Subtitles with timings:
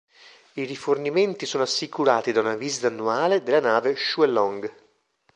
[0.53, 4.75] I rifornimenti sono assicurati da una visita annuale della nave Xue Long.